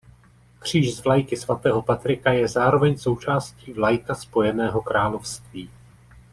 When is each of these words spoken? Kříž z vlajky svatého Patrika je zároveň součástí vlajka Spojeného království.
Kříž 0.59 0.95
z 0.97 1.03
vlajky 1.03 1.37
svatého 1.37 1.81
Patrika 1.81 2.31
je 2.31 2.47
zároveň 2.47 2.97
součástí 2.97 3.73
vlajka 3.73 4.15
Spojeného 4.15 4.81
království. 4.81 5.69